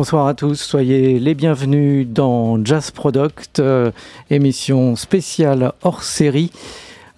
[0.00, 3.90] Bonsoir à tous, soyez les bienvenus dans Jazz Product, euh,
[4.30, 6.50] émission spéciale hors série,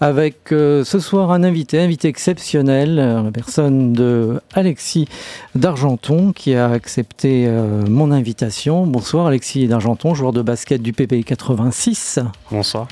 [0.00, 5.07] avec euh, ce soir un invité, invité exceptionnel, euh, la personne de Alexis
[5.54, 7.48] d'Argenton qui a accepté
[7.89, 8.84] mon invitation.
[8.84, 12.18] Bonsoir Alexis d'Argenton, joueur de basket du PP 86.
[12.51, 12.89] Bonsoir.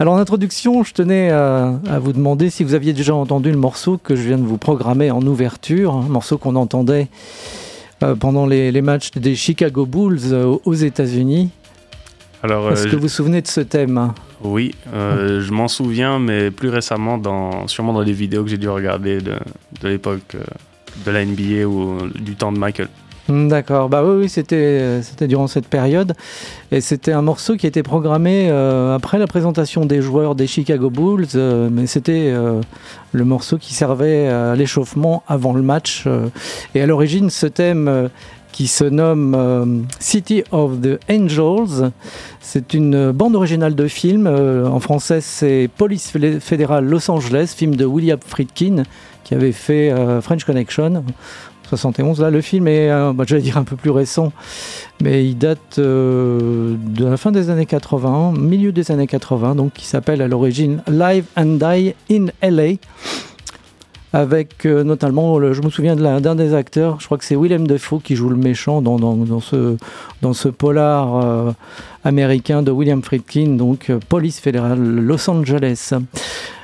[0.00, 3.58] Alors en introduction, je tenais à, à, vous demander si vous aviez déjà entendu le
[3.58, 7.06] morceau que je viens de vous programmer en ouverture, un morceau qu'on entendait
[8.20, 11.50] pendant les, les, matchs des Chicago Bulls euh, aux États-Unis.
[12.42, 14.12] Alors, est-ce euh, que vous vous souvenez de ce thème?
[14.42, 18.58] Oui, euh, je m'en souviens, mais plus récemment, dans, sûrement dans les vidéos que j'ai
[18.58, 19.34] dû regarder de,
[19.82, 20.36] de l'époque
[21.04, 22.88] de la NBA ou du temps de Michael.
[23.28, 26.14] D'accord, bah oui, oui c'était, durant cette période.
[26.72, 30.88] Et c'était un morceau qui était programmé euh, après la présentation des joueurs des Chicago
[30.88, 32.62] Bulls, euh, mais c'était euh,
[33.12, 36.06] le morceau qui servait à l'échauffement avant le match.
[36.74, 38.08] et à l'origine, ce thème
[38.50, 41.90] qui se nomme City of the Angels.
[42.40, 44.26] C'est une bande originale de film.
[44.26, 48.84] en français, c'est Police fédérale Los Angeles, film de William Friedkin
[49.24, 49.92] qui avait fait
[50.22, 51.04] French Connection.
[51.68, 52.20] 71.
[52.20, 54.32] Là, le film est, euh, bah, dire, un peu plus récent,
[55.02, 59.74] mais il date euh, de la fin des années 80, milieu des années 80, donc
[59.74, 62.76] qui s'appelle à l'origine Live and Die in LA.
[64.14, 68.00] Avec euh, notamment, je me souviens d'un des acteurs, je crois que c'est Willem Dafoe
[68.02, 69.76] qui joue le méchant dans, dans ce,
[70.22, 71.54] dans ce polar
[72.04, 75.92] américain de William Friedkin, donc Police fédérale Los Angeles.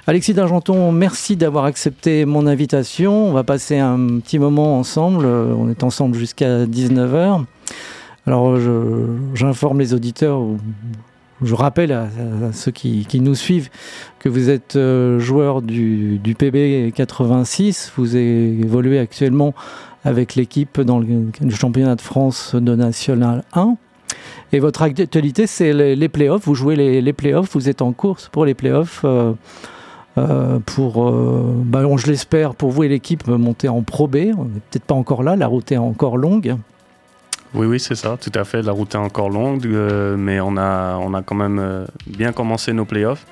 [0.06, 3.28] Alexis d'Argenton, merci d'avoir accepté mon invitation.
[3.28, 5.24] On va passer un petit moment ensemble.
[5.24, 7.44] On est ensemble jusqu'à 19h.
[8.26, 8.58] Alors,
[9.34, 10.42] j'informe les auditeurs,
[11.42, 12.08] je rappelle à,
[12.52, 13.70] ceux qui, nous suivent
[14.18, 17.92] que vous êtes euh, joueur du, PB 86.
[17.96, 19.54] Vous évoluez actuellement
[20.04, 23.76] avec l'équipe dans le, championnat de France de National 1.
[24.52, 26.44] Et votre actualité, c'est les, playoffs.
[26.44, 29.00] Vous jouez les, les, playoffs, vous êtes en course pour les playoffs.
[29.04, 29.32] Euh,
[30.16, 34.16] euh, pour, euh, bah, je l'espère, pour vous et l'équipe, monter en Pro B.
[34.36, 36.56] On n'est peut-être pas encore là, la route est encore longue.
[37.54, 38.62] Oui, oui, c'est ça, tout à fait.
[38.62, 39.66] La route est encore longue,
[40.18, 43.26] mais on a, on a quand même bien commencé nos playoffs.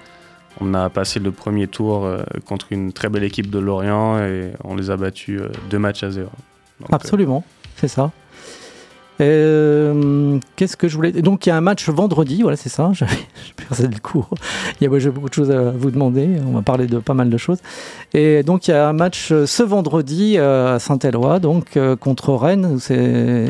[0.61, 2.09] On a passé le premier tour
[2.47, 5.41] contre une très belle équipe de Lorient et on les a battus
[5.71, 6.31] deux matchs à zéro.
[6.93, 7.43] Absolument,
[7.77, 8.13] c'est ça.
[9.21, 12.91] Euh, qu'est-ce que je voulais Donc il y a un match vendredi, voilà c'est ça,
[12.95, 13.13] j'avais
[13.57, 14.31] perdu le cours.
[14.81, 17.29] Il y a beaucoup de choses à vous demander, on va parler de pas mal
[17.29, 17.59] de choses.
[18.15, 22.35] Et donc il y a un match euh, ce vendredi euh, à Saint-Éloi, donc contre
[22.35, 23.49] Rennes, c'est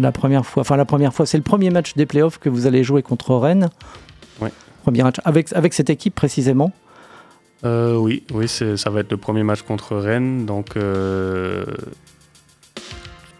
[0.00, 2.66] la première fois, enfin la première fois, c'est le premier match des playoffs que vous
[2.66, 3.68] allez jouer contre Rennes.
[4.40, 4.48] Oui.
[4.82, 5.16] Premier match.
[5.24, 6.72] Avec, avec cette équipe précisément?
[7.64, 10.76] Oui, oui ça va être le premier match contre Rennes, donc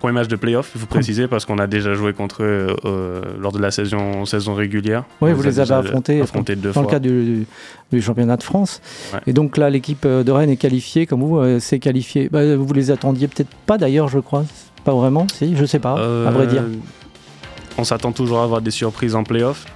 [0.02, 3.22] Premier match de playoff, il faut préciser, parce qu'on a déjà joué contre eux euh,
[3.38, 5.04] lors de la saison, saison régulière.
[5.20, 8.80] Oui, vous les avez affrontés, deux dans le cadre du, championnat de France.
[9.28, 12.28] Et donc là, l'équipe de Rennes est qualifiée, comme vous, euh, c'est qualifié.
[12.28, 14.44] Bah, vous les attendiez peut-être pas d'ailleurs, je crois.
[14.82, 16.62] Pas vraiment, si, je sais pas, à vrai dire.
[16.62, 16.74] Euh,
[17.78, 19.66] on s'attend toujours à avoir des surprises en playoff.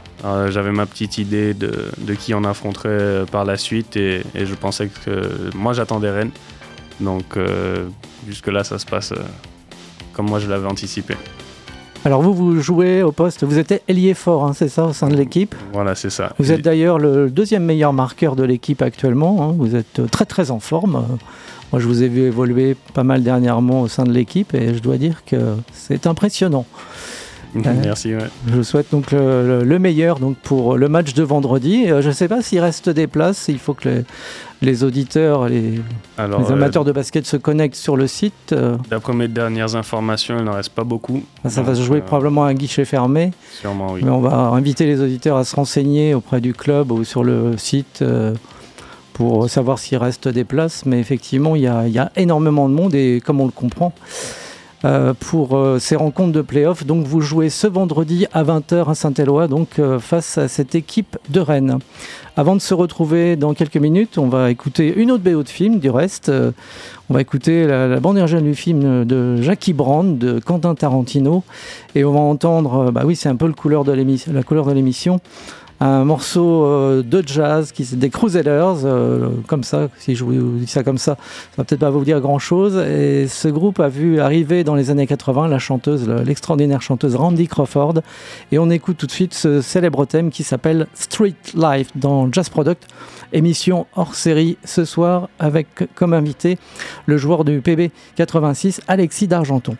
[0.49, 4.89] J'avais ma petite idée de, de, qui on affronterait par la suite et, je pensais
[4.89, 6.33] que moi j'attendais Rennes.
[6.99, 7.39] Donc
[8.27, 9.13] jusque-là, ça se passe
[10.17, 11.15] comme moi je l'avais anticipé.
[12.07, 15.09] Alors vous, vous jouez au poste, vous êtes ailier fort, hein, c'est ça, au sein
[15.09, 16.33] de l'équipe Voilà, c'est ça.
[16.39, 19.55] Vous êtes d'ailleurs le deuxième meilleur marqueur de l'équipe actuellement, hein.
[19.59, 21.05] vous êtes très très en forme.
[21.73, 24.79] Moi je vous ai vu évoluer pas mal dernièrement au sein de l'équipe et je
[24.79, 25.37] dois dire que
[25.73, 26.65] c'est impressionnant.
[27.65, 28.13] Merci.
[28.47, 31.91] Je vous souhaite donc le, meilleur donc pour le match de vendredi.
[31.91, 33.47] Euh, je ne sais pas s'il reste des places.
[33.49, 34.05] Il faut que
[34.63, 35.81] les, auditeurs, les,
[36.19, 38.53] les amateurs euh, de basket se connectent sur le site.
[38.53, 38.77] Euh.
[38.91, 41.23] D'après mes dernières informations, il n'en reste pas beaucoup.
[41.47, 43.33] Ça va se jouer probablement à un guichet fermé.
[43.61, 44.01] Sûrement, oui.
[44.05, 47.57] Mais on va inviter les auditeurs à se renseigner auprès du club ou sur le
[47.57, 48.05] site
[49.13, 50.85] pour savoir s'il reste des places.
[50.87, 53.53] Mais effectivement, il y, a, il y a énormément de monde et comme on le
[53.53, 53.93] comprend,
[55.21, 56.85] pour euh, ces rencontres de playoffs.
[56.85, 61.19] Donc vous jouez ce vendredi à 20h à Saint-Éloi, donc euh, face à cette équipe
[61.29, 61.79] de Rennes.
[62.37, 65.79] Avant de se retrouver dans quelques minutes, on va écouter une autre BO de film
[65.79, 66.31] du reste.
[67.09, 71.45] on va écouter la, bande originale du film de Jackie Brand, de Quentin Tarantino.
[71.95, 73.93] Et on va entendre, bah oui, c'est un peu la couleur de
[74.73, 75.21] l'émission
[75.81, 80.83] un morceau euh, de jazz des Crusaders, euh, comme ça, si je vous dis ça
[80.83, 82.77] comme ça, ça va peut-être pas vous dire grand chose.
[82.77, 87.47] Et ce groupe a vu arriver dans les années 80 la chanteuse, l'extraordinaire chanteuse Randy
[87.47, 87.95] Crawford.
[88.53, 92.49] Et on écoute tout de suite ce célèbre thème qui s'appelle Street Life dans Jazz
[92.49, 92.87] Product.
[93.33, 96.59] Émission hors série ce soir avec comme invité
[97.07, 99.77] le joueur du PB 86, Alexis d'Argenton.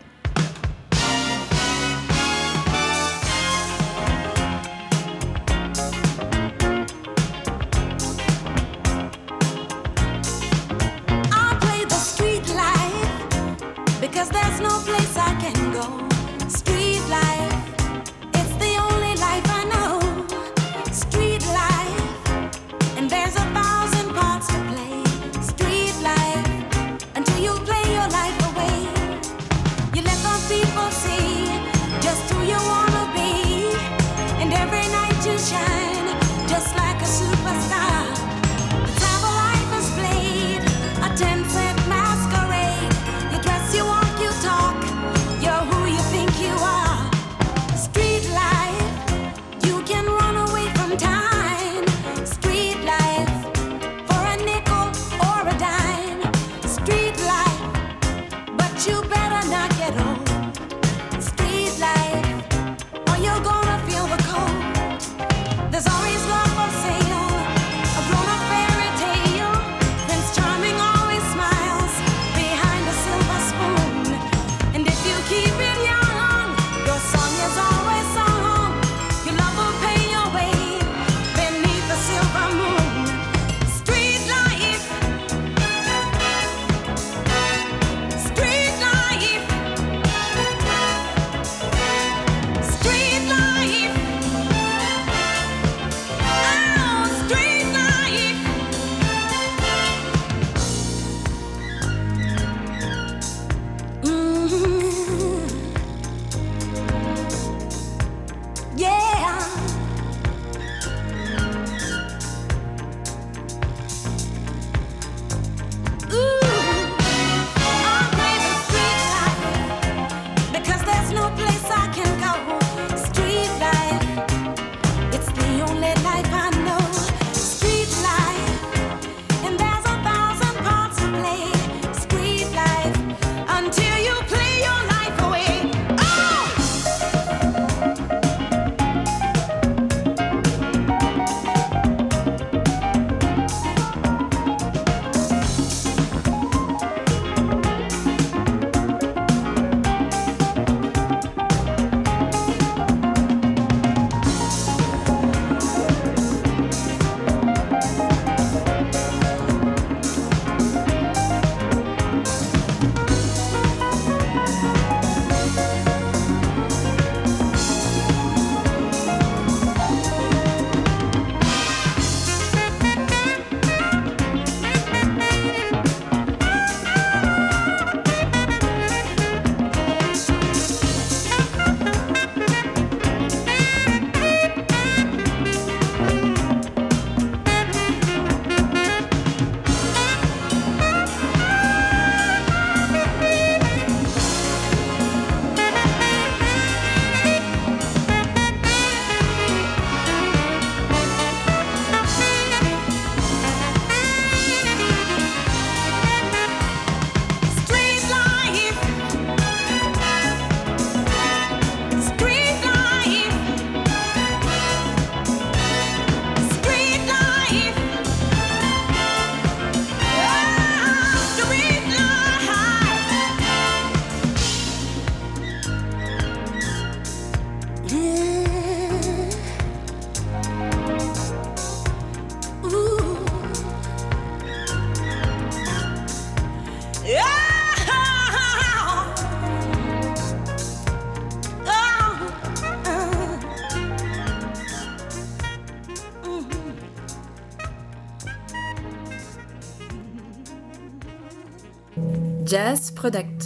[252.47, 253.36] Jazz Product.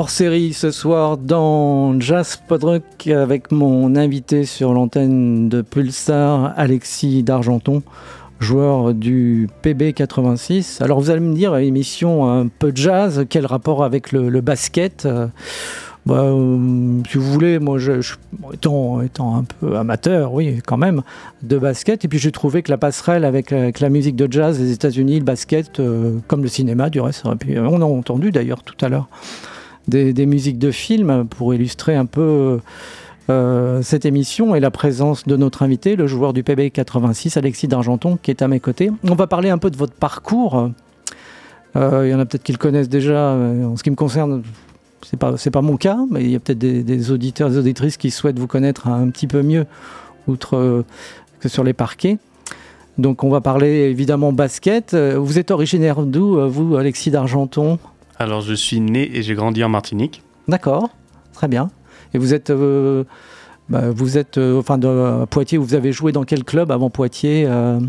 [0.00, 7.22] Hors série ce soir dans Jazz Podrock avec mon invité sur l'antenne de Pulsar, Alexis
[7.22, 7.82] d'Argenton,
[8.38, 10.82] joueur du PB86.
[10.82, 15.06] Alors vous allez me dire, émission un peu jazz, quel rapport avec le, basket?
[16.06, 17.76] Bah, euh, si vous voulez, moi,
[18.54, 21.02] étant, un peu amateur, oui, quand même,
[21.42, 24.72] de basket, et puis j'ai trouvé que la passerelle avec, la musique de jazz des
[24.72, 28.88] États-Unis, le basket, euh, comme le cinéma, du reste, on a entendu d'ailleurs tout à
[28.88, 29.10] l'heure
[29.88, 32.60] des, musiques de films pour illustrer un peu
[33.28, 37.68] euh, cette émission et la présence de notre invité, le joueur du PB 86, Alexis
[37.68, 38.90] d'Argenton, qui est à mes côtés.
[39.08, 40.70] On va parler un peu de votre parcours.
[41.76, 43.32] Euh, il y en a peut-être qui le connaissent déjà.
[43.32, 44.42] euh, En ce qui me concerne,
[45.02, 47.96] c'est pas pas mon cas, mais il y a peut-être des, des auditeurs, des auditrices
[47.96, 49.66] qui souhaitent vous connaître un petit peu mieux,
[50.26, 50.84] outre euh,
[51.40, 52.18] que sur les parquets.
[52.98, 54.94] Donc on va parler évidemment basket.
[54.94, 57.78] Euh, Vous êtes originaire d'où, euh, vous, Alexis d'Argenton?
[58.20, 60.22] Alors, je suis né et j'ai grandi en Martinique.
[60.46, 60.90] D'accord,
[61.32, 61.70] très bien.
[62.12, 63.04] Et vous êtes, euh,
[63.70, 65.56] bah, vous êtes, euh, enfin, de à Poitiers.
[65.56, 67.80] Vous avez joué dans quel club avant Poitiers euh?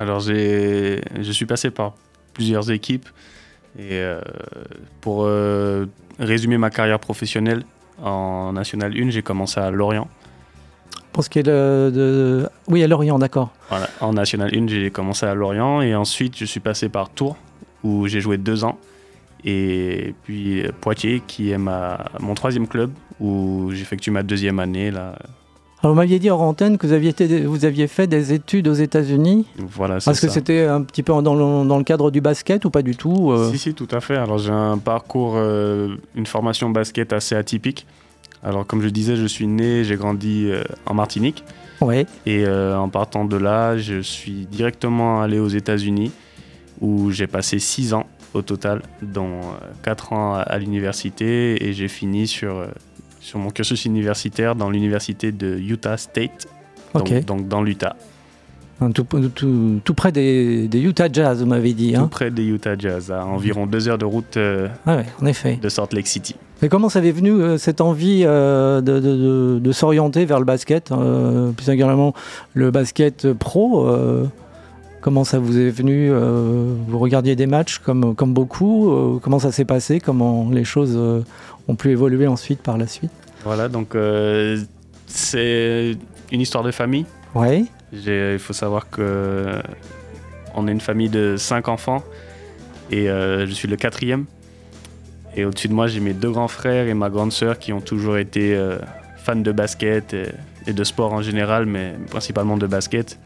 [0.00, 1.94] Alors, j'ai, je suis passé par
[2.34, 3.08] plusieurs équipes
[3.78, 4.20] Et euh,
[5.00, 5.86] pour euh,
[6.18, 7.62] résumer ma carrière professionnelle,
[8.02, 10.08] en National 1, j'ai commencé à Lorient.
[11.12, 13.50] Pour ce qui est de, de- Oui, à Lorient, d'accord.
[13.68, 17.36] Voilà, en National 1, j'ai commencé à Lorient et ensuite je suis passé par Tours
[17.84, 18.76] où j'ai joué deux ans.
[19.44, 24.90] Et puis euh, Poitiers qui est ma, mon troisième club où j'effectue ma deuxième année.
[24.90, 25.16] Là.
[25.82, 28.68] Alors, vous m'aviez dit hors antenne que vous aviez, été- vous aviez fait des études
[28.68, 29.46] aux États-Unis.
[29.58, 30.34] Voilà, c'est Est-ce que ça.
[30.34, 33.32] c'était un petit peu dans le, dans le cadre du basket ou pas du tout
[33.32, 34.16] euh Si, si, tout à fait.
[34.16, 37.86] Alors j'ai un parcours, euh, une formation basket assez atypique.
[38.44, 41.42] Alors comme je disais, je suis né, j'ai grandi euh, en Martinique.
[41.80, 42.06] Ouais.
[42.26, 46.12] Et en partant de là, je suis directement allé aux États-Unis
[46.80, 49.40] où j'ai passé 6 ans au total, dont
[49.82, 52.66] 4 ans à, l'université et j'ai fini sur, euh,
[53.20, 56.46] sur mon cursus universitaire dans l'université de Utah State,
[57.26, 57.96] donc, dans l'Utah,
[58.80, 61.92] Un Tout, tout- tout près des, des Utah Jazz, vous m'avez dit.
[61.94, 65.06] tout Hein près des Utah Jazz, à environ 2 heures de route euh, Ah ouais,
[65.20, 65.58] en effet.
[65.62, 66.34] de Salt Lake City.
[66.64, 70.38] Et comment ça avait venu euh, cette envie euh, de, de- de- de s'orienter vers
[70.38, 72.12] le basket, euh, plus singulièrement
[72.54, 74.26] le basket pro euh,
[75.02, 79.40] Comment ça vous est venu euh, Vous regardiez des matchs comme, comme beaucoup euh, Comment
[79.40, 81.22] ça s'est passé Comment les choses euh,
[81.68, 83.10] ont pu évoluer ensuite par la suite?
[83.44, 83.96] Voilà, donc
[85.06, 85.96] c'est
[86.30, 87.04] une histoire de famille.
[87.92, 89.60] J'ai- Il faut savoir que
[90.54, 92.02] on est une famille de cinq enfants
[92.90, 94.26] et je suis le quatrième.
[95.34, 97.80] Et au-dessus de moi, j'ai mes deux grands frères et ma grande sœur qui ont
[97.80, 98.56] toujours été
[99.16, 100.28] fans de basket et,
[100.68, 103.18] et de sport en général, mais principalement de basket.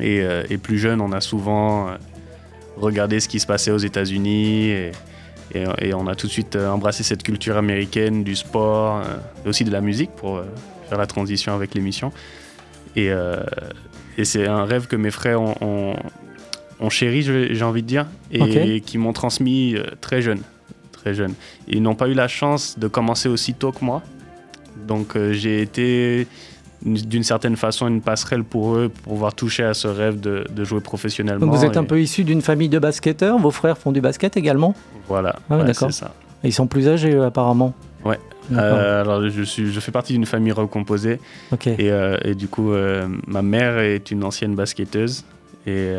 [0.00, 1.92] Et, euh, et plus jeune, on a souvent euh,
[2.76, 4.92] regardé ce qui se passait aux États-Unis et,
[5.54, 9.02] et- et on a tout de suite euh, embrassé cette culture américaine du sport
[9.44, 10.42] et aussi de la musique pour
[10.88, 12.12] faire la transition avec l'émission.
[12.96, 13.10] Et,
[14.24, 15.96] c'est un rêve que mes frères ont, ont-
[16.80, 18.80] ont chéri, j'ai envie de dire, et Ok.
[18.84, 20.40] qui m'ont transmis très jeune.
[20.92, 21.34] Très jeune.
[21.68, 24.02] Ils n'ont pas eu la chance de commencer aussi tôt que moi.
[24.88, 26.26] Donc j'ai été
[26.86, 30.64] d'une certaine façon une passerelle pour eux pour pouvoir toucher à ce rêve de, de
[30.64, 31.44] jouer professionnellement.
[31.46, 33.38] Donc vous êtes un peu issu d'une famille de basketteurs.
[33.38, 34.74] Vos frères font du basket également
[35.08, 35.90] Voilà, Ah ouais, ouais, d'accord.
[35.92, 36.12] c'est ça.
[36.44, 37.74] Et Ils sont plus âgés eux, apparemment.
[38.04, 38.18] Ouais.
[38.52, 41.18] Euh, alors je, suis, je fais partie d'une famille recomposée
[41.50, 41.66] ok.
[41.66, 45.24] et, euh, et du coup euh, ma mère est une ancienne basketteuse.
[45.66, 45.90] Et,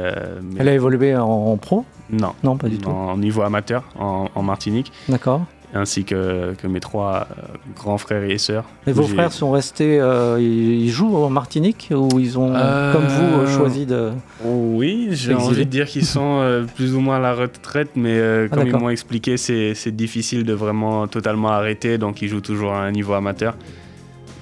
[0.58, 1.84] Elle a évolué en, en pro?
[2.10, 2.89] Non, Non, pas du tout.
[2.89, 5.41] en niveau amateur en, en Martinique, D'accord.
[5.73, 7.43] Ainsi que, que mes trois euh,
[7.75, 8.63] grands frères et sœurs.
[8.86, 13.06] Et vos frères sont restés, euh, ils jouent en Martinique ou ils ont, Euh, comme
[13.06, 14.12] vous, choisi de...
[14.43, 18.19] Oui, j'ai envie de dire qu'ils sont euh, plus ou moins à la retraite, mais
[18.19, 22.71] Ah, comme ils m'ont expliqué, c'est difficile de vraiment totalement arrêter, donc ils jouent toujours
[22.73, 23.56] à un niveau amateur.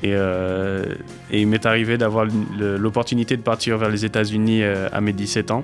[0.03, 2.27] Et, et il m'est arrivé d'avoir
[2.59, 5.63] l'opportunité de partir vers les États-Unis à mes 17 ans.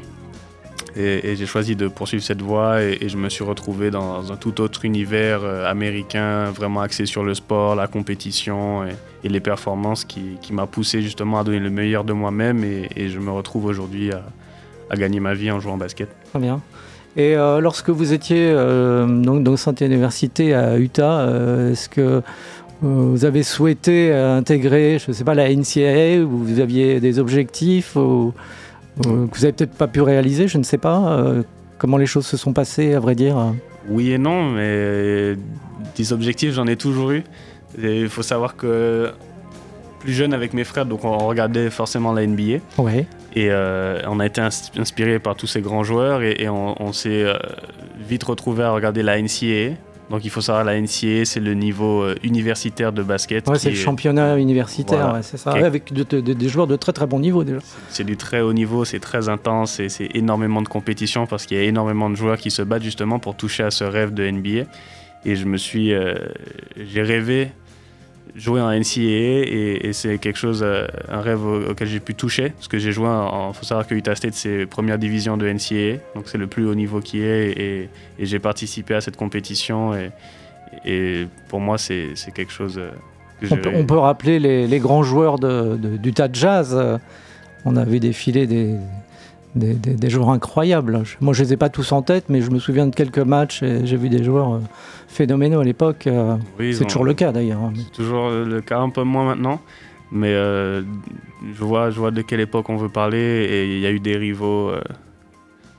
[0.96, 4.62] Et, j'ai choisi de poursuivre cette voie et, je me suis retrouvé dans un tout
[4.62, 10.38] autre univers euh, américain, vraiment axé sur le sport, la compétition et, les performances qui,
[10.52, 14.96] m'a poussé justement à donner le meilleur de moi-même et, je me retrouve aujourd'hui à,
[14.96, 16.10] gagner ma vie en jouant au basket.
[16.32, 16.62] Très bien.
[17.18, 22.22] Et euh, lorsque vous étiez euh, donc, dans cette université à Utah, euh, est-ce que
[22.82, 27.96] vous avez souhaité intégrer, je ne sais pas, la NCAA ou vous aviez des objectifs
[29.00, 31.44] ou que vous n'avez peut-être pas pu réaliser, je ne sais pas euh,
[31.78, 33.38] comment les choses se sont passées, à vrai dire?
[33.90, 35.36] Oui et non, mais
[35.96, 37.24] des objectifs, j'en ai toujours eu.
[37.82, 39.12] Il faut savoir que
[40.00, 42.58] plus jeune avec mes frères, donc on regardait forcément la NBA.
[42.78, 43.06] Ouais.
[43.34, 46.76] Et euh, on a été ins- inspiré par tous ces grands joueurs et, et on,
[46.82, 47.34] on s'est euh,
[48.08, 49.76] vite retrouvé à regarder la NCAA.
[50.12, 53.48] Donc il faut savoir, la NCAA, c'est le niveau euh, universitaire de basket.
[53.48, 55.14] Ouais, c'est le est- championnat universitaire, Voilà.
[55.16, 55.54] ouais, c'est ça.
[55.54, 57.60] Ouais, avec de- de- de- des joueurs de très très bon niveau déjà.
[57.90, 61.58] C'est du très haut niveau, c'est très intense et c'est énormément de compétition parce qu'il
[61.58, 64.24] y a énormément de joueurs qui se battent justement pour toucher à ce rêve de
[64.30, 64.66] NBA.
[65.24, 66.16] Et je me suis, euh,
[66.78, 67.52] j'ai rêvé
[68.36, 72.16] jouer en NCAA et, et c'est quelque chose, euh, un rêve au- auquel j'ai pu
[72.16, 75.48] toucher parce que j'ai joué en, faut savoir que Utah State c'est première division de
[75.48, 77.90] NCAA, donc c'est le plus haut niveau qui est et,
[78.20, 80.12] et j'ai participé à cette compétition et,
[80.86, 82.90] et pour moi c'est quelque chose euh,
[83.42, 86.28] que On j'ai- peut, on peut rappeler les, les grands joueurs de, de- du tas
[86.30, 86.78] de jazz.
[87.66, 88.76] On a vu défiler des,
[89.56, 91.04] des, des- des joueurs incroyables.
[91.20, 93.64] Moi, je les ai pas tous en tête, mais je me souviens de quelques matchs
[93.64, 94.60] et j'ai vu des joueurs euh,
[95.08, 96.08] phénoménaux à l'époque.
[96.08, 97.60] euh, Oui, C'est toujours le cas d'ailleurs.
[97.62, 97.74] hein.
[97.76, 99.60] C'est toujours le cas, un peu moins maintenant.
[100.14, 100.82] Mais euh,
[101.54, 103.18] je, vois, je vois de quelle époque on veut parler.
[103.50, 104.72] Et il y a eu des rivaux,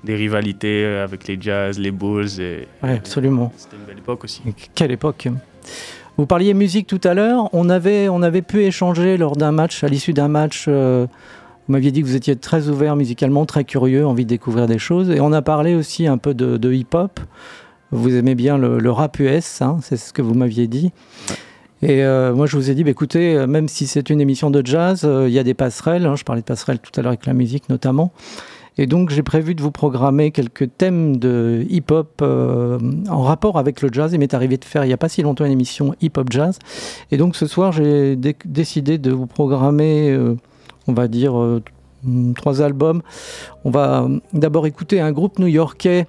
[0.05, 2.41] des rivalités avec les Jazz, les Bulls.
[2.41, 3.53] Et, Ouais, absolument.
[3.57, 4.43] C'était une belle époque aussi.
[4.47, 5.29] Et Quelle époque
[6.17, 7.49] Vous parliez musique tout à l'heure.
[7.53, 10.65] On avait, on avait pu échanger lors d'un match, à l'issue d'un match.
[10.69, 11.07] euh,
[11.73, 14.79] vous m'aviez dit que vous étiez très ouvert musicalement, très curieux, envie de découvrir des
[14.79, 15.09] choses.
[15.09, 17.19] Et on a parlé aussi un peu de, de hip-hop.
[17.93, 20.93] vous aimez bien le, le rap US, hein, c'est ce que vous m'aviez dit.
[21.81, 24.51] Et euh, moi, je vous ai dit, bah, écoutez, euh, même si c'est une émission
[24.51, 26.05] de jazz, euh, il y a des passerelles.
[26.05, 28.13] hein, je parlais de passerelles tout à l'heure avec la musique notamment.
[28.77, 33.81] Et donc, j'ai prévu de vous programmer quelques thèmes de hip-hop euh, en rapport avec
[33.81, 34.13] le jazz.
[34.13, 36.59] Il m'est arrivé de faire il n'y a pas si longtemps une émission hip-hop jazz.
[37.11, 40.11] Et donc, ce soir, j'ai dé- décidé de vous programmer,
[40.89, 41.63] on va dire, euh,
[42.35, 43.03] trois albums.
[43.65, 46.07] On va euh, d'abord écouter un groupe new-yorkais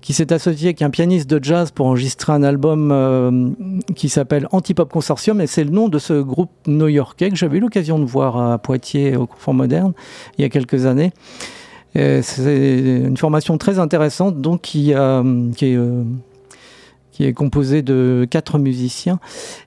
[0.00, 3.50] qui s'est associé avec un pianiste de jazz pour enregistrer un album euh,
[3.94, 7.60] qui s'appelle Antipop Consortium et c'est le nom de ce groupe new-yorkais que j'avais eu
[7.60, 9.92] l'occasion de voir à Poitiers au Confort Moderne
[10.38, 11.12] il y a quelques années.
[11.94, 15.76] C'est une formation très intéressante qui, est
[17.20, 19.20] qui est composé de quatre musiciens.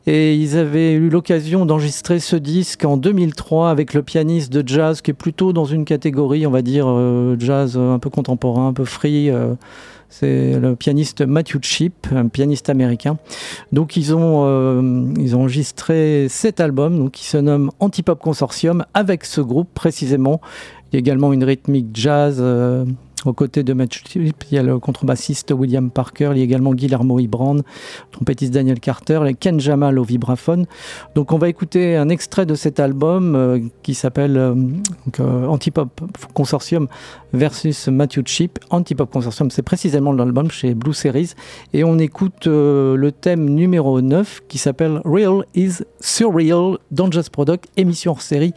[0.08, 5.02] Et ils avaient eu l'occasion d'enregistrer ce disque en 2003 avec le pianiste de jazz
[5.02, 8.74] qui est plutôt dans une catégorie, on va dire, euh, jazz un peu contemporain, un
[8.74, 9.30] peu free.
[9.30, 9.54] euh,
[10.10, 13.20] c'est le pianiste Matthew Chip, un pianiste américain.
[13.72, 18.84] Donc ils ont, euh, ils ont enregistré cet album donc, qui se nomme Antipop Consortium
[18.96, 20.42] avec ce groupe précisément.
[20.92, 22.42] Il y a également une rythmique jazz
[23.26, 24.44] aux côtés de Matthew Chip.
[24.52, 27.58] Il y a le contrebassiste William Parker, il y a également Guillermo Ibrand,
[28.12, 30.66] trompettiste Daniel Carter, et Ken Jamal au vibraphone.
[31.16, 34.56] Donc on va écouter un extrait de cet album euh, qui s'appelle euh,
[35.20, 36.02] euh, Antipop
[36.34, 36.88] Consortium
[37.34, 38.60] versus Matthew Chip.
[38.70, 41.32] Antipop Consortium, c'est précisément l'album chez Blue Series.
[41.74, 46.78] Et on écoute le thème numéro 9 qui s'appelle Real is Surreal
[47.12, 48.54] Jazz Product, émission hors série,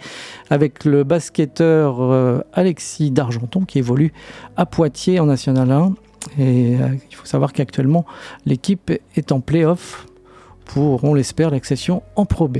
[0.50, 4.12] avec le basketteur Alexis Dargenton qui évolue
[4.56, 5.94] à Poitiers en National 1.
[6.38, 8.04] Et euh, il faut savoir qu'actuellement,
[8.44, 10.06] l'équipe est en play-off
[10.64, 12.58] pour, on l'espère, l'accession en Pro B.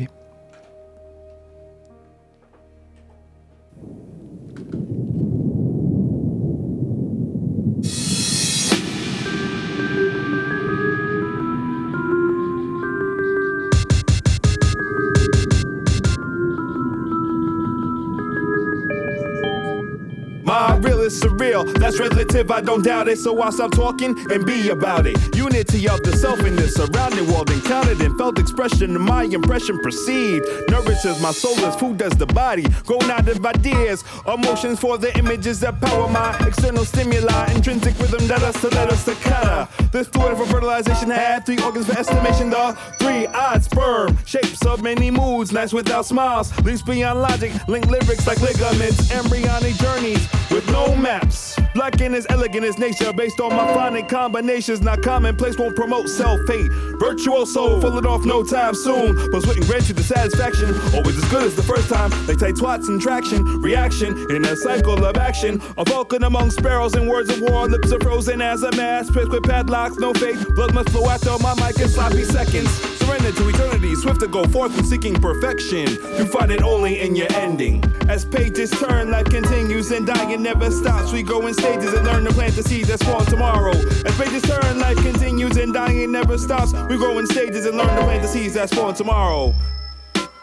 [20.57, 23.19] My real is surreal, that's relative, I don't doubt it.
[23.19, 25.19] So I'll stop talking and be about it.
[25.37, 29.79] Unity of the self in the surrounding world, encountered and felt expression of my impression
[29.81, 30.47] perceived.
[30.71, 32.65] Nourishes my soul as food does the body.
[32.87, 37.53] Growing out of ideas, emotions for the images that power my external stimuli.
[37.53, 39.69] Intrinsic rhythm that us to let us to staccato.
[39.93, 42.49] This fluid for fertilization had three organs for estimation.
[42.49, 46.49] The three odd sperm, shapes of many moods, nice without smiles.
[46.65, 51.55] Leaps beyond logic, link lyrics like ligaments, embryonic journeys with no maps.
[51.75, 54.81] Black and as elegant as nature, based on my phonic combinations.
[54.81, 56.73] Not commonplace, won't promote self hate.
[56.99, 59.15] Virtuoso, full it off no time soon.
[59.31, 60.75] But sweat and grant you the satisfaction.
[60.95, 62.11] Always as good as the first time.
[62.27, 65.61] They take twats and traction, reaction in a cycle of action.
[65.77, 67.69] A falcon among sparrows and words of war.
[67.69, 69.13] Lips are frozen as a mask.
[69.13, 70.43] Pressed with padlocks, no faith.
[70.55, 72.71] Blood must flow after my mic in sloppy seconds.
[72.97, 73.56] Surrender to eternity,
[73.97, 75.87] swift to go forth seeking perfection.
[76.17, 77.83] You find it only in your ending.
[78.09, 81.13] As pages turn, life continues and dying never stops.
[81.13, 83.73] We go in stages and learn to plant the seeds that spawn tomorrow.
[83.73, 86.73] As pages turn, life continues and dying never stops.
[86.89, 89.55] We grow in stages and learn to plant the seeds that spawn tomorrow.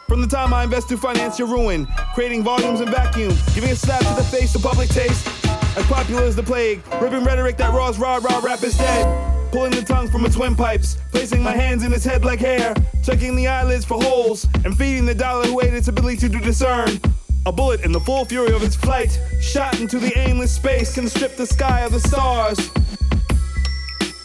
[0.08, 3.76] From the time I invest to finance your ruin, creating volumes and vacuum, giving a
[3.76, 5.28] slap to the face to public taste.
[5.76, 9.33] As popular as the plague, ripping rhetoric that raws raw raw rap is dead.
[9.54, 13.36] Pulling the tongue from its windpipes, placing my hands in its head like hair, checking
[13.36, 17.00] the eyelids for holes, and feeding the dollar who ate its ability to discern.
[17.46, 21.08] A bullet in the full fury of its flight, shot into the aimless space, can
[21.08, 22.72] strip the sky of the stars.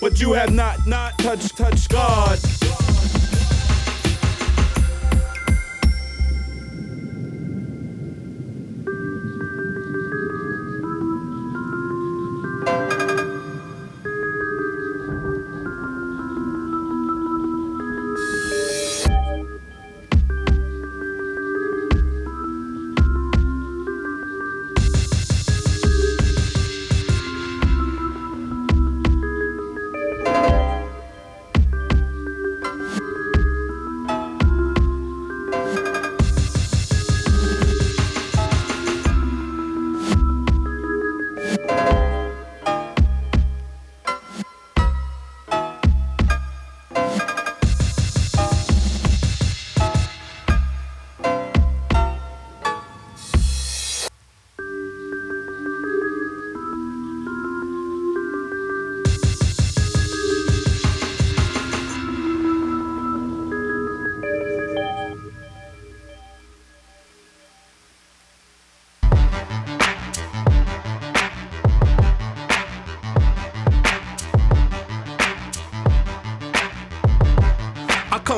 [0.01, 2.39] But you have not, not touched, touched God.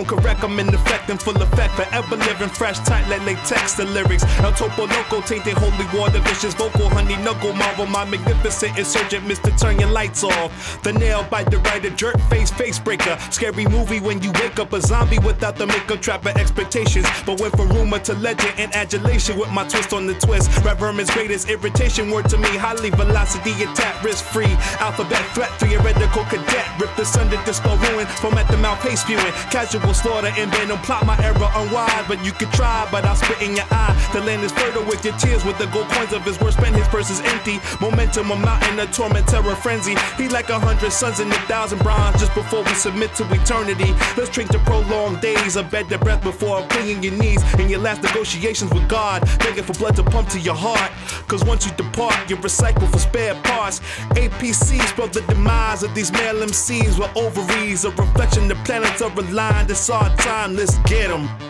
[0.04, 1.74] Correct, I'm in effect and full effect.
[1.74, 3.74] Forever living fresh, tight like latex.
[3.74, 8.78] The lyrics, El Topo Loco, tainted holy water, vicious vocal, honey knuckle, marvel, my magnificent
[8.78, 9.50] insurgent, Mr.
[9.60, 10.82] Turn your lights off.
[10.82, 13.18] The nail bite the writer, jerk face, face breaker.
[13.30, 17.06] Scary movie when you wake up a zombie without the makeup, trapper expectations.
[17.26, 20.50] But went from rumor to legend and adulation with my twist on the twist.
[20.64, 24.52] Rap Vermin's greatest irritation, word to me, highly velocity attack, risk free.
[24.78, 29.02] Alphabet threat, theoretical cadet, rip the sun to dispel ruin from at the mouth, pace
[29.02, 29.32] spewing.
[29.50, 33.40] Casual slaughter and venom, plot my error unwise, but you can try, but I'll spit
[33.42, 33.94] in your eye.
[34.12, 36.76] The land is fertile with your tears, with the gold coins of his words spent,
[36.76, 37.60] his purse is empty.
[37.80, 39.94] Momentum, a mountain, a torment, terror, frenzy.
[40.16, 43.92] He like a hundred suns and a thousand bronze just before we submit to eternity.
[44.16, 47.80] Let's drink to prolonged days, a bed to breath before clinging your knees in your
[47.80, 49.26] last negotiations with God.
[49.38, 50.90] Begging for blood to pump to your heart.
[51.28, 53.80] Cause once you depart, you recycle for spare parts.
[54.14, 59.12] APC spell the demise of these male MCs with ovaries, a reflection the planets are
[59.18, 61.49] aligned us our time, let's get get 'em.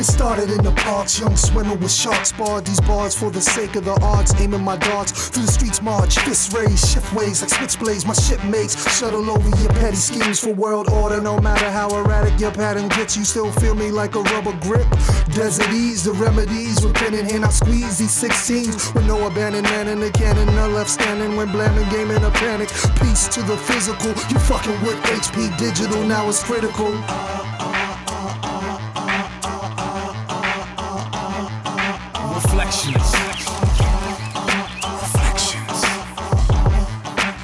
[0.00, 3.76] It started in the parks, young swimmer with sharks barred these bars for the sake
[3.76, 7.50] of the arts, aiming my darts through the streets march, fists raised, shift ways like
[7.50, 11.20] switchblades, my shipmates shuttle over your petty schemes for world order.
[11.20, 14.88] No matter how erratic your pattern gets, you still feel me like a rubber grip.
[15.34, 19.90] Desert ease, the remedies, with pen in hand, I squeeze these 16s with no abandonment
[19.90, 22.70] in the cannon, none left standing when blaming game in a panic.
[23.02, 26.88] Peace to the physical, you fucking with HP digital, now it's critical.
[32.70, 33.10] Reflections.
[34.78, 35.84] Reflections.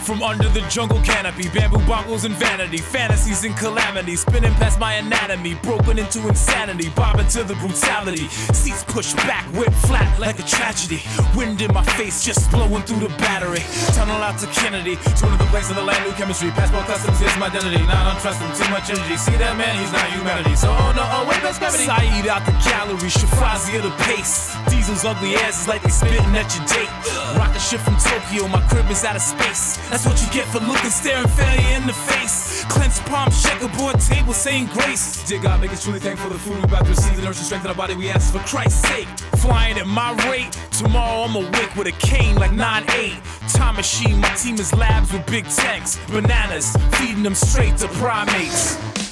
[0.06, 4.94] From under the jungle canopy, bamboo bongos and vanity, fantasies and calamity, spinning past my
[4.94, 8.28] anatomy, broken into insanity, bobbing to the brutality.
[8.54, 11.02] Seats pushed back, whip flat like a tragedy.
[11.34, 13.64] Wind in my face, just blowing through the battery.
[13.98, 16.50] Tunnel out to Kennedy, of the places in the land, new chemistry.
[16.50, 17.78] Passport customs, here's my identity.
[17.78, 19.16] Don't trust him, too much energy.
[19.16, 20.54] See that man, he's not humanity.
[20.54, 21.82] So, oh no, oh wait, that's gravity.
[21.82, 24.54] Saeed out the gallery, Shafazi of the pace.
[24.88, 26.88] Ugly ass is like they spitting at your date.
[27.36, 29.76] Rocket shit from Tokyo, my crib is out of space.
[29.90, 32.64] That's what you get for looking, staring failure in the face.
[32.66, 35.26] Clenched palm, checkerboard table, saying grace.
[35.28, 37.44] Dear God, make us truly thankful for the food we about to receive, the nourishing
[37.44, 37.96] strength in our body.
[37.96, 39.08] We ask for Christ's sake.
[39.42, 43.52] Flying at my rate, tomorrow I'm awake with a cane like 9-8.
[43.54, 45.98] Time machine, my team is labs with big tanks.
[46.06, 49.05] Bananas, feeding them straight to primates.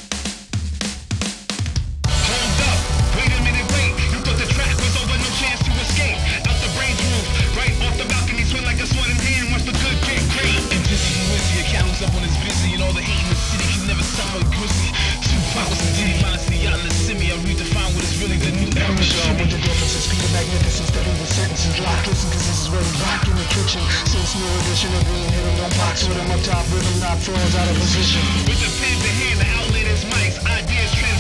[20.35, 22.11] Magnificent, steady with sentences locked.
[22.11, 23.83] Listen, cause this is where we rock in the kitchen.
[24.11, 27.55] Since new edition of being hit on box with him up top, rhythm not falls
[27.55, 28.23] out of position.
[28.51, 30.37] With the pens in hand, the outlet is mice.
[30.43, 31.14] Ideas transcend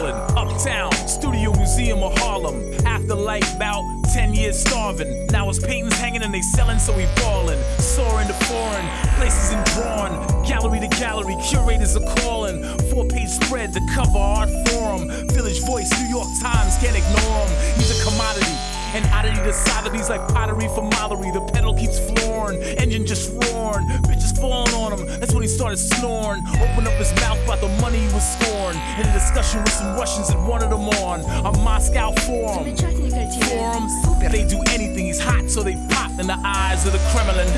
[0.00, 0.14] falling.
[0.36, 2.72] Uptown, Studio Museum of Harlem.
[2.86, 3.82] Afterlife, about
[4.12, 5.26] 10 years starving.
[5.26, 7.58] Now his paintings hanging and they selling, so he ballin'.
[7.78, 8.86] Soaring to foreign,
[9.16, 10.44] places in drawn.
[10.44, 12.62] Gallery to gallery, curators are calling.
[12.90, 15.08] Four page spread to cover art forum.
[15.28, 17.76] Village Voice, New York Times, can't ignore him.
[17.76, 18.69] He's a commodity.
[18.92, 21.30] An oddity to these like pottery for Mallory.
[21.30, 23.86] The pedal keeps flooring, engine just roaring.
[24.06, 26.42] Bitches falling on him, that's when he started snoring.
[26.60, 28.78] Opened up his mouth about the money he was scoring.
[28.98, 31.20] In a discussion with some Russians and wanted him on.
[31.46, 32.66] A Moscow forum.
[32.66, 37.48] If they do anything, he's hot, so they pop in the eyes of the Kremlin.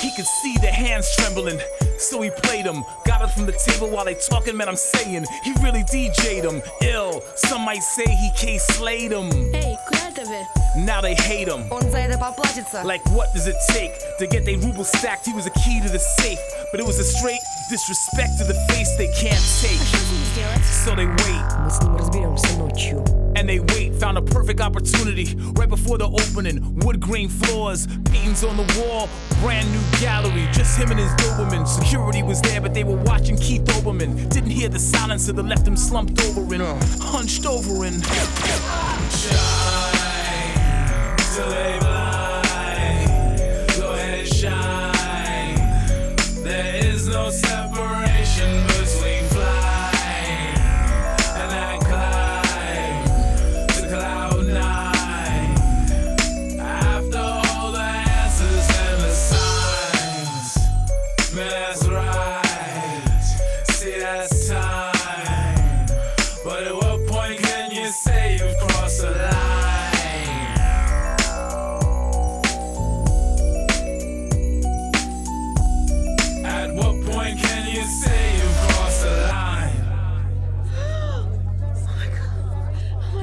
[0.00, 1.60] He could see the hands trembling.
[1.98, 4.68] So he played him, got up from the table while they talking, man.
[4.68, 6.62] I'm saying he really DJ'd him.
[6.82, 9.30] Ill, some might say he K slayed him.
[9.52, 9.71] Hey
[10.75, 11.65] Now they hate him.
[11.71, 12.83] Он за это поплатится.
[12.83, 15.25] Like, what does it take to get they rubles stacked?
[15.25, 16.39] He was a key to the safe,
[16.71, 19.81] but it was a straight disrespect to the face they can't take.
[19.81, 20.63] Что с ним сделать?
[20.85, 21.43] So they wait.
[21.59, 23.03] Мы с ним разберемся ночью.
[23.35, 26.59] And they wait, found a perfect opportunity right before the opening.
[26.79, 29.09] Wood grain floors, paintings on the wall,
[29.41, 30.47] brand new gallery.
[30.51, 31.67] Just him and his Doberman.
[31.67, 34.29] Security was there, but they were watching Keith Oberman.
[34.29, 36.63] Didn't hear the silence, so they left him slumped over and
[37.01, 38.03] hunched over and.
[41.42, 42.01] Till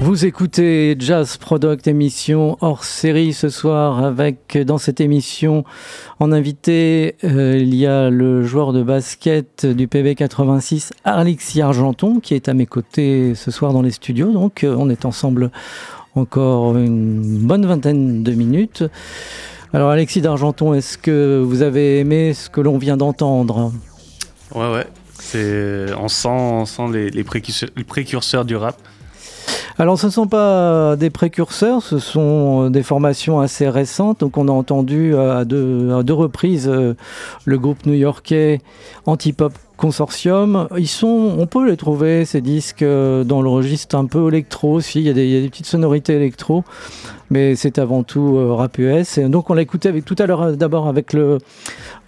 [0.00, 5.64] Vous écoutez Jazz Product, émission hors série ce soir avec dans cette émission
[6.20, 12.18] en invité euh, il y a le joueur de basket du PB 86 Alexis Argenton
[12.18, 15.50] qui est à mes côtés ce soir dans les studios donc euh, on est ensemble
[16.14, 18.84] encore une bonne vingtaine de minutes.
[19.72, 23.72] Alors Alexis d'Argenton, est-ce que vous avez aimé ce que l'on vient d'entendre?
[24.54, 24.86] Ouais, ouais.
[25.20, 27.22] C'est, on sent, les
[27.84, 28.76] précurseurs du rap.
[29.78, 34.20] Alors ce ne sont pas des précurseurs, ce sont des formations assez récentes.
[34.20, 36.94] Donc on a entendu euh, à deux, reprises euh,
[37.44, 38.60] le groupe new-yorkais
[39.06, 40.68] Antipop Consortium.
[41.02, 45.00] On peut les trouver ces disques euh, dans le registre un peu électro aussi.
[45.00, 46.64] Il y a des, petites sonorités électro,
[47.30, 49.16] mais c'est avant tout euh, rap US.
[49.16, 51.38] Et donc on l'a écouté avec tout à l'heure euh, d'abord avec le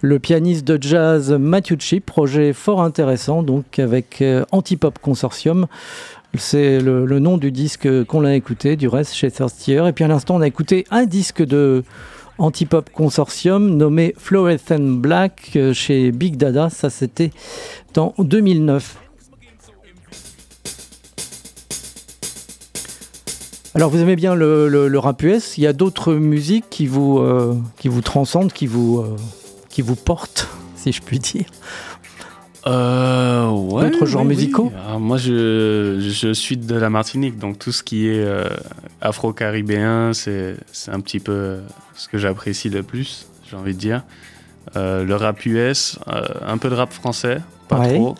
[0.01, 5.65] le pianiste de jazz Matthew Chip, projet fort intéressant donc avec euh, Antipop Consortium.
[6.35, 9.87] C'est le, nom du disque qu'on a écouté, du reste chez Thirstier.
[9.87, 11.83] Et puis à l'instant, on a écouté un disque de
[12.39, 16.69] Antipop Consortium nommé Fluorescent Black euh, chez Big Dada.
[16.69, 17.31] Ça, c'était
[17.95, 18.97] en 2009.
[23.75, 27.55] Alors vous aimez bien le, rap US, il y a d'autres musiques qui vous, euh,
[28.03, 29.15] transcendent, euh,
[29.69, 31.45] qui vous portent, si je puis dire.
[32.65, 37.59] Euh, ouais, D'autres genres oui, musicaux Alors, Moi, je, je suis de la Martinique, donc
[37.59, 38.47] tout ce qui est euh,
[39.01, 40.55] afro-caribéen, c'est
[40.87, 41.59] un petit peu
[41.95, 44.03] ce que j'apprécie le plus, j'ai envie de dire.
[44.77, 47.95] Euh, le rap US, euh, un peu de rap français, pas Ouais.
[47.95, 48.15] trop.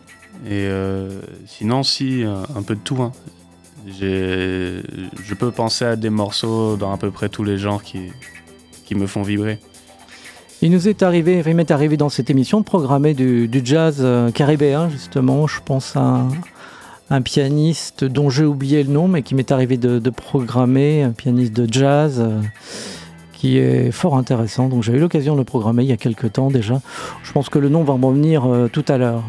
[0.46, 3.02] Et euh, sinon, si, un, un peu de tout.
[3.02, 3.14] hein.
[3.88, 8.12] Je peux penser à des morceaux dans à peu près tous les genres qui,
[8.86, 9.60] qui me font vibrer.
[10.66, 14.32] Il nous est arrivé, il m'est arrivé dans cette émission de programmer du, jazz euh,
[14.32, 15.46] caribéen, justement.
[15.46, 16.26] Je pense à
[17.10, 21.52] un, pianiste dont j'ai oublié le nom, mais qui m'est arrivé de, programmer, un pianiste
[21.52, 22.40] de jazz euh,
[23.34, 24.70] qui est fort intéressant.
[24.70, 26.80] Donc j'ai eu l'occasion de le programmer il y a quelques temps déjà.
[27.24, 29.24] Je pense que le nom va me revenir euh, tout à l'heure.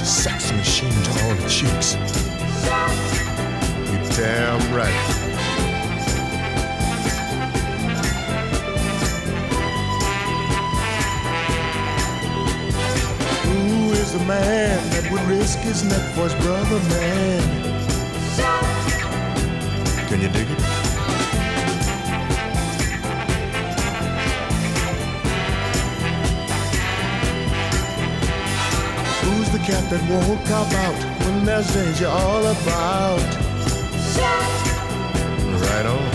[0.00, 1.94] A sex machine to all the chicks?
[3.90, 4.92] You damn right.
[13.44, 17.42] Who is the man that would risk his neck for his brother, man?
[20.08, 20.75] Can you dig it?
[29.90, 33.20] That won't cop out when there's danger all about?
[35.62, 36.12] Right on.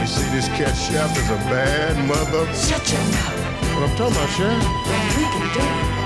[0.00, 2.46] You see, this cat chef is a bad mother.
[2.54, 3.52] Shut your mouth.
[3.74, 4.62] What I'm talking about, Chef?
[4.88, 6.02] Then we can do it.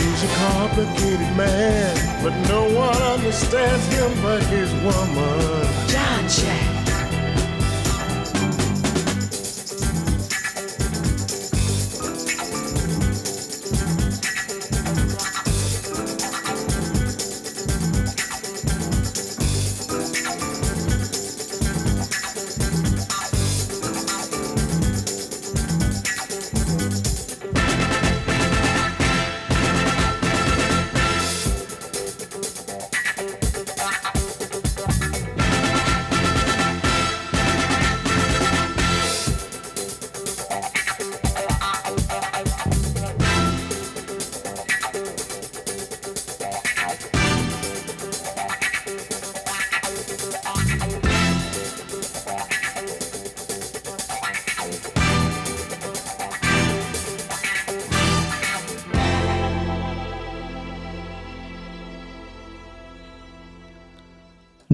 [0.00, 5.88] He's a complicated man, but no one understands him but his woman.
[5.88, 6.73] John Jack.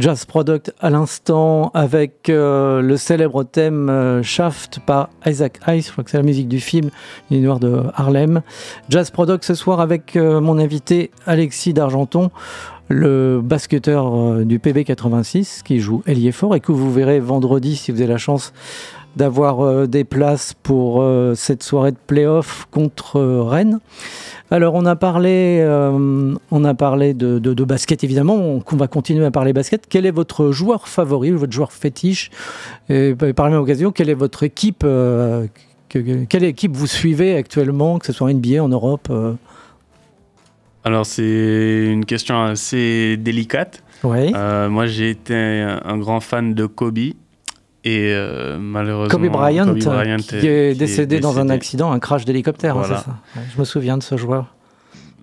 [0.00, 5.92] Jazz Product à l'instant avec euh, le célèbre thème euh, Shaft par Isaac Hayes, je
[5.92, 6.88] crois que c'est la musique du film
[7.30, 8.40] Les Noirs de Harlem.
[8.88, 12.30] Jazz Product ce soir avec euh, mon invité Alexis d'Argenton,
[12.88, 18.00] le basketteur du PB86 qui joue ailier fort et que vous verrez vendredi si vous
[18.00, 18.54] avez la chance
[19.16, 23.80] d'avoir euh, des places pour euh, cette soirée de playoff contre euh, Rennes.
[24.52, 25.64] Alors on a parlé,
[26.50, 29.84] on a parlé de, de- de basket évidemment, on, on va continuer à parler basket.
[29.88, 32.30] Quel est votre joueur favori, votre joueur fétiche?
[32.88, 35.46] Et bah, par la même occasion, quelle est votre équipe que-
[35.88, 39.34] que- Quelle équipe vous suivez actuellement, que ce soit en NBA, en Europe euh?
[40.82, 43.82] Alors, c'est une question assez délicate.
[44.34, 46.98] Euh, moi, j'ai été un, un grand fan de Kobe.
[47.84, 52.26] Et euh, malheureusement, Kobe Bryant, Kobe Bryant qui est, décédé, dans un accident, un crash
[52.26, 53.18] d'hélicoptère, hein, c'est ça
[53.54, 54.54] Je me souviens de ce joueur.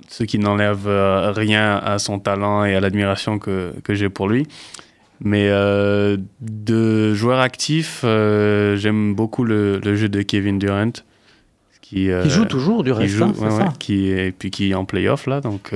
[0.07, 4.27] ce qui n'enlève euh, rien à son talent et à l'admiration que, que j'ai pour
[4.27, 4.47] lui.
[5.19, 10.91] Mais euh, de joueurs actifs, euh, j'aime beaucoup le, le jeu de Kevin Durant.
[11.81, 14.71] Qui, Qui joue toujours, du reste, joue, hein, ouais, ça ouais, qui et puis qui
[14.71, 15.73] est en playoff, là, donc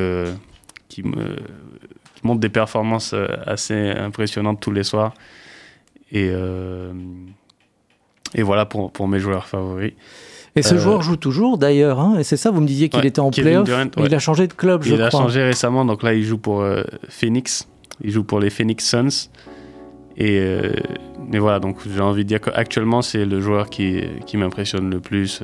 [0.89, 1.36] qui, me,
[2.15, 3.15] qui montre des performances
[3.45, 5.13] assez impressionnantes tous les soirs.
[6.12, 6.91] Et, euh,
[8.36, 9.93] et voilà pour, pour mes joueurs favoris.
[10.55, 12.99] Et ce Euh, joueur joue toujours d'ailleurs, hein, et c'est ça, vous me disiez qu'il
[12.99, 15.22] Ouais, était en playoff, Durant, mais il a changé de club, je Il a crois.
[15.22, 17.68] changé récemment, donc là il joue pour euh, Phoenix.
[18.03, 19.30] Il joue pour les Phoenix Suns.
[20.18, 20.36] Et,
[21.34, 24.99] et voilà, donc j'ai envie de dire qu'actuellement c'est le joueur qui, qui m'impressionne le
[24.99, 25.41] plus.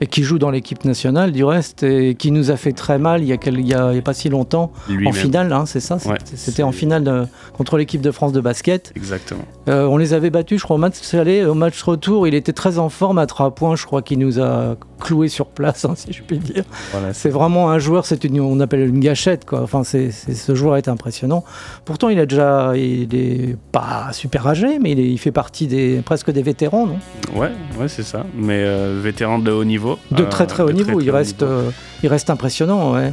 [0.00, 0.04] Euh.
[0.04, 3.22] Et qui joue dans l'équipe nationale du reste, et qui nous a fait très mal
[3.22, 4.72] il y a, quel- il y a, il y a pas si longtemps,
[5.06, 7.24] en finale, hein, c'est ça Ouais, C'était en finale de-
[7.56, 8.92] contre l'équipe de France de basket.
[8.94, 9.44] Exactement.
[9.68, 12.28] Euh, on les avait battus, je crois, au match aller, au match retour.
[12.28, 13.74] Il était très en forme à trois points.
[13.76, 16.64] Je crois qu'il nous a cloué sur place, hein, si je puis dire.
[16.92, 19.62] Voilà, C'est vraiment un joueur, c'est une, on appelle une gâchette, quoi.
[19.62, 21.42] Enfin, c'est, c'est- ce joueur est impressionnant.
[21.84, 25.66] Pourtant, il a déjà, il est pas super âgé, mais il, est- il fait partie
[25.66, 26.98] des presque des vétérans, non?
[27.34, 28.24] Ouais, ouais c'est ça.
[28.36, 29.85] Mais euh, vétéran de haut niveau.
[30.10, 30.98] De Euh, très très haut niveau.
[31.00, 31.52] il très reste, niveau.
[31.52, 31.70] euh,
[32.02, 33.12] il reste impressionnant, ouais.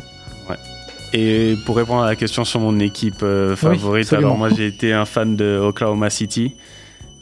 [1.16, 4.94] Et pour répondre à la question sur mon équipe euh, favorite, alors moi j'ai été
[4.94, 6.56] un fan de Oklahoma City,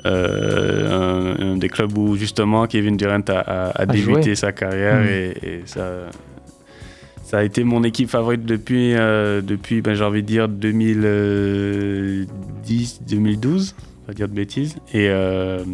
[0.05, 5.07] euh, un, un des clubs où justement Kevin Durant a, a- débuté sa carrière Mm.
[5.07, 5.81] et, et ça,
[7.25, 13.01] ça a été mon équipe favorite depuis, euh, depuis ben, j'ai envie de dire 2010,
[13.09, 13.75] 2012,
[14.07, 14.77] pas dire de bêtises.
[14.93, 15.65] Et, euh,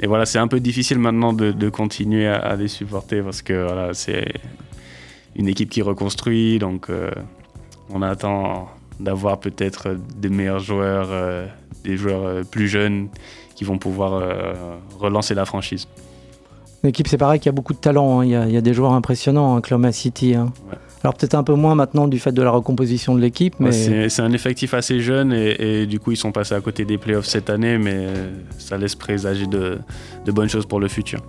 [0.00, 3.42] et voilà, c'est un peu difficile maintenant de, de continuer à, à les supporter parce
[3.42, 4.32] que voilà, c'est
[5.36, 7.10] une équipe qui reconstruit, donc euh,
[7.90, 11.46] on attend d'avoir peut-être des meilleurs joueurs, euh,
[11.84, 13.08] des joueurs euh, plus jeunes
[13.54, 14.22] qui vont pouvoir
[14.98, 15.86] relancer la franchise.
[16.82, 18.20] L'équipe, c'est pareil, qu'il y a beaucoup de talent.
[18.20, 18.24] hein.
[18.24, 20.34] Il, y a, il y a des joueurs impressionnants, hein, Oklahoma City.
[20.34, 20.50] hein.
[21.02, 24.08] Alors peut-être un peu moins maintenant du fait de la recomposition de l'équipe, mais Ouais,
[24.10, 26.98] C'est un effectif assez jeune et, et du coup ils sont passés à côté des
[26.98, 28.06] playoffs cette année, mais
[28.58, 29.78] ça laisse présager de,
[30.26, 31.20] de bonnes choses pour le futur.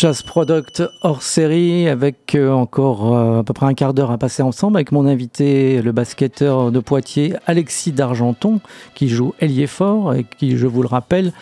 [0.00, 4.16] Jazz Product hors série avec euh, encore euh, à peu près un quart d'heure à
[4.16, 8.60] passer ensemble avec mon invité, le basketteur de Poitiers, Alexis d'Argenton,
[8.94, 11.34] qui joue ailier fort et qui, je vous le rappelle,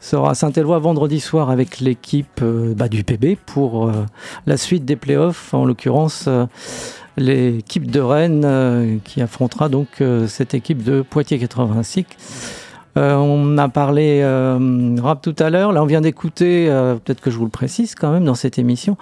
[0.00, 3.92] sera à Saint-Éloi vendredi soir avec l'équipe euh, bah, du PB pour
[4.46, 6.30] la suite des playoffs, en l'occurrence
[7.18, 12.06] l'équipe de Rennes qui affrontera donc cette équipe de Poitiers 86.
[12.98, 15.72] Euh, on a parlé euh, rap tout à l'heure.
[15.72, 18.58] Là, on vient d'écouter, euh, peut-être que je vous le précise quand même dans cette
[18.58, 18.96] émission,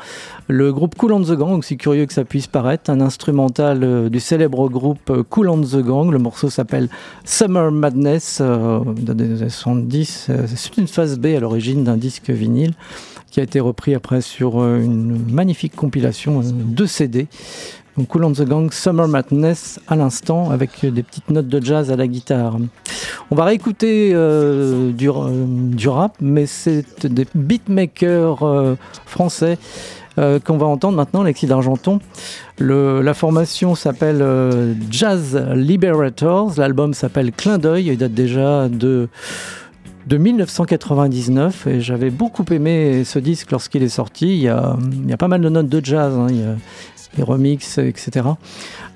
[0.49, 4.21] le groupe Cool on the Gang, aussi curieux que ça puisse paraître, un instrumental du
[4.21, 6.11] célèbre groupe Cool on the Gang.
[6.11, 6.91] Le morceau s'appelle
[7.25, 10.27] Summer Madness, euh, des années 70.
[10.29, 12.75] Euh, C'est une phase B à l'origine d'un disque vinyle
[13.31, 17.29] qui a été repris après sur une magnifique compilation, deux CD.
[17.97, 21.91] Donc Cool on the Gang, Summer Madness à l'instant, avec des petites notes de jazz
[21.91, 22.59] à la guitare.
[23.31, 28.77] On va réécouter euh, du, euh, du rap, mais c'est des beatmakers euh,
[29.07, 29.59] français
[30.47, 31.99] qu'on va entendre maintenant, Alexis d'Argenton.
[32.59, 34.25] La formation s'appelle
[34.91, 39.11] Jazz Liberators, l'album s'appelle Clin d'œil, il date déjà de
[40.07, 44.37] de 1999 et j'avais beaucoup aimé ce disque lorsqu'il est sorti.
[44.37, 44.77] Il y, a,
[45.19, 46.29] pas mal de notes de jazz, hein,
[47.17, 48.27] des remixes, etc.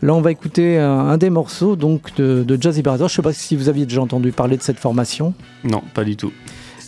[0.02, 3.08] Là, on va écouter un, un des morceaux donc de, de Jazz Liberator.
[3.08, 5.34] Je ne sais pas si vous aviez déjà entendu parler de cette formation.
[5.64, 6.32] Non, pas du tout.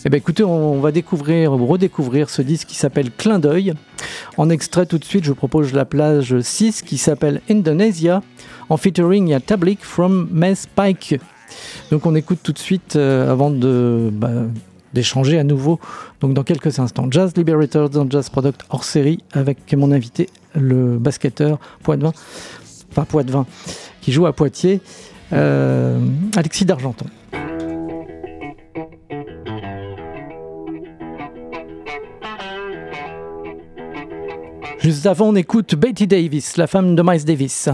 [0.05, 3.75] Eh ben écoutez, on, on va découvrir ou redécouvrir ce disque qui s'appelle Clin d'œil.
[4.37, 8.21] En extrait tout de suite, je vous propose la plage 6 qui s'appelle Indonesia,
[8.69, 11.21] en featuring il y a Tablik from Mess Pike.
[11.91, 14.31] Donc on écoute tout de suite euh, avant de bah,
[14.93, 15.79] d'échanger à nouveau.
[16.21, 20.99] Donc dans quelques instants, Jazz Liberators dans Jazz Product hors série avec mon invité, le
[20.99, 22.13] basketteur Poitvin,
[22.91, 23.47] enfin Poitvin,
[24.01, 24.81] qui joue à Poitiers,
[25.33, 25.99] euh,
[26.37, 27.07] Alexis d'Argenton.
[34.79, 37.69] Juste avant, on écoute Betty Davis, la femme de Miles Davis.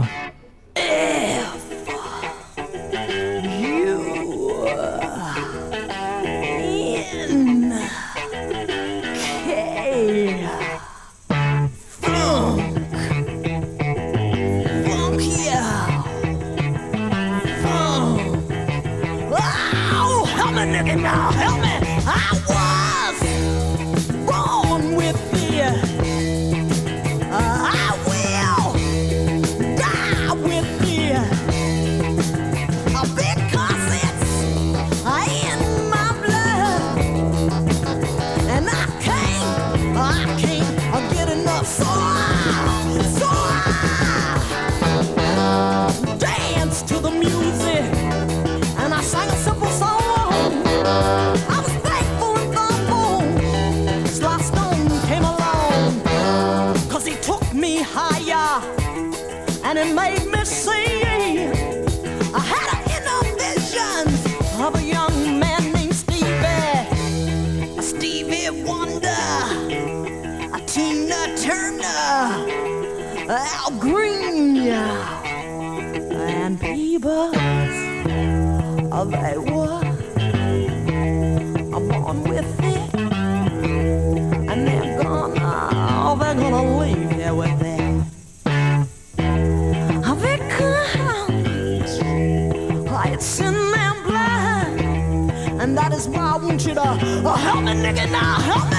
[97.68, 98.77] my nigga now help me.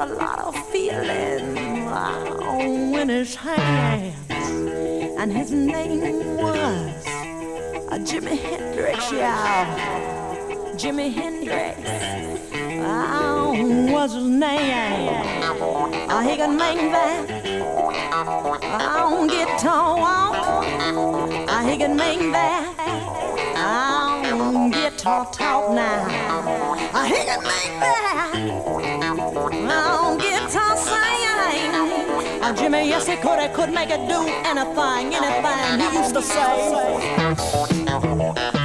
[0.00, 9.12] A lot of feeling wow, in his hands, and his name was uh, Jimi Hendrix,
[9.12, 9.66] y'all.
[10.80, 11.78] Jimi Hendrix.
[12.82, 15.08] Oh, was his name?
[16.08, 17.26] Uh, he could make that
[18.80, 20.64] oh, guitar walk.
[21.46, 22.49] Uh, he could make that
[25.00, 26.04] guitar talk now.
[27.06, 28.32] He could make that
[29.72, 32.42] oh, guitar sing.
[32.42, 35.80] Uh, Jimmy, yes, he could, he could make it do anything, anything.
[35.80, 38.59] He used to say,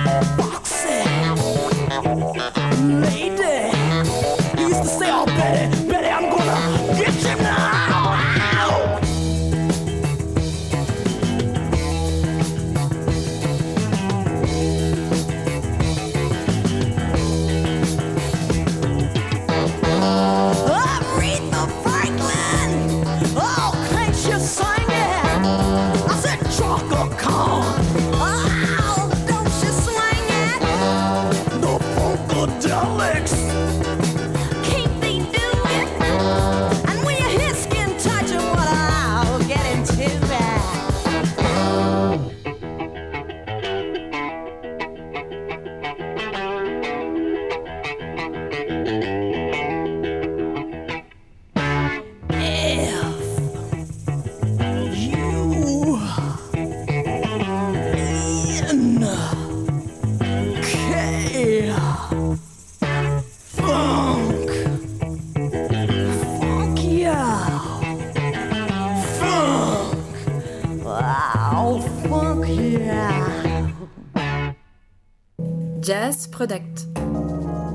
[76.36, 76.94] Product.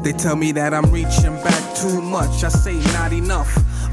[0.04, 2.44] They tell me that I'm reaching back too much.
[2.44, 3.48] I say not enough.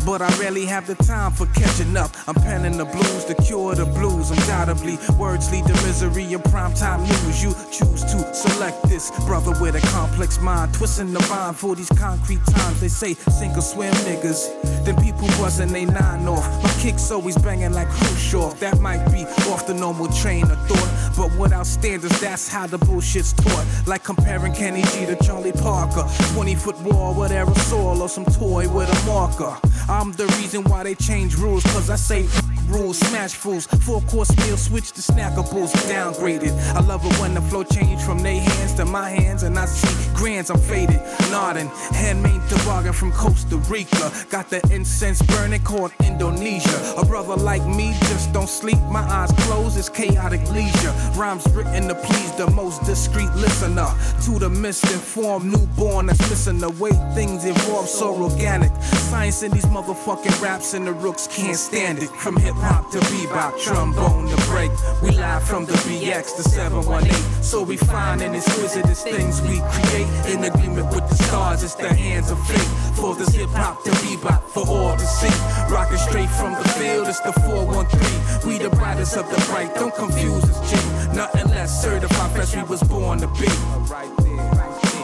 [0.05, 2.11] But I rarely have the time for catching up.
[2.28, 4.30] I'm penning the blues to cure the blues.
[4.30, 7.41] Undoubtedly, words lead to misery in primetime news.
[7.41, 11.89] You choose to select this brother with a complex mind, twisting the mind for these
[11.89, 12.82] concrete times.
[12.82, 14.84] They say sink or swim niggas.
[14.84, 16.45] Then people buzzing they nine off.
[16.63, 18.59] My kicks always banging like Khrushchev.
[18.59, 21.15] That might be off the normal train of thought.
[21.15, 23.65] But without standards, that's how the bullshit's taught.
[23.86, 26.05] Like comparing Kenny G to Charlie Parker.
[26.34, 29.55] 20 foot wall with aerosol or some toy with a marker.
[29.89, 32.28] I'm the reason why they change rules, cause I say
[32.68, 33.68] rules, smash fools.
[33.68, 36.53] Four course meal, switch to snackables, downgraded.
[36.76, 39.65] I love it when the flow change from their hands to my hands, and I
[39.65, 41.01] see grands, I'm faded.
[41.32, 44.11] Nodding, handmade toboggan from Costa Rica.
[44.30, 46.93] Got the incense burning called Indonesia.
[46.97, 50.93] A brother like me just don't sleep, my eyes closed, it's chaotic leisure.
[51.15, 53.88] Rhymes written to please the most discreet listener.
[54.26, 58.72] To the misinformed newborn that's missing the way things evolve so organic.
[58.84, 62.09] Science in these motherfucking raps and the rooks can't stand it.
[62.09, 64.72] From hip hop to bebop, trombone to break.
[65.01, 67.14] We live from the BX to 718.
[67.43, 70.08] So we find and exquisite as things we create.
[70.34, 72.70] In agreement with the stars, it's the hands of fate.
[72.95, 75.34] For this hip hop to bebop for all to see.
[75.72, 78.47] Rocking straight from the field, it's the 413.
[78.47, 80.76] We the brightest of the bright, don't confuse us, G.
[81.16, 83.47] Nothing less certified, fresh we was born to be.
[83.88, 84.97] Right there, right there.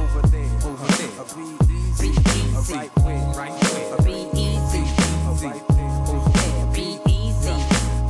[0.00, 1.10] Over there, over there.
[2.70, 4.02] Right where, right.
[4.02, 5.79] Breathe easy.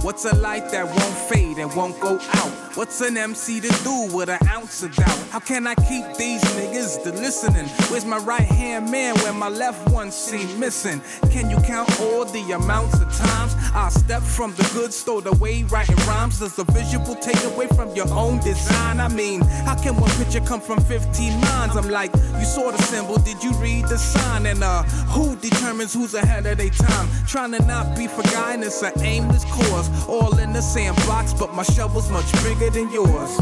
[0.02, 2.50] What's a light that won't fade and won't go out?
[2.74, 5.18] What's an MC to do with an ounce of doubt?
[5.28, 7.66] How can I keep these niggas to listening?
[7.90, 11.02] Where's my right hand man when my left one seem missing?
[11.30, 15.64] Can you count all the amounts of times I step from the good stowed away
[15.64, 16.38] writing rhymes?
[16.38, 19.00] Does the visual take away from your own design?
[19.00, 21.76] I mean, how can one picture come from 15 minds?
[21.76, 24.46] I'm like, you saw the symbol, did you read the sign?
[24.46, 27.08] And uh, who determines who's ahead of their time?
[27.26, 29.89] Trying to not be forgotten, it's an aimless cause.
[30.08, 33.38] All in the sandbox, but my shovel's much bigger than yours.